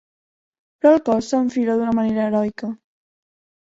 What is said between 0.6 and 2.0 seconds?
Però el cos s'enfila d'una